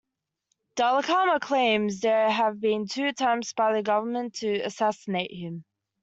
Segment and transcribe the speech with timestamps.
[0.77, 5.63] Dhlakama claims there have been two attempts by the government to assassinate him.